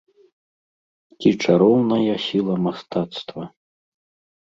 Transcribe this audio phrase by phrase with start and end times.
[1.19, 3.43] Ці чароўная сіла мастацтва.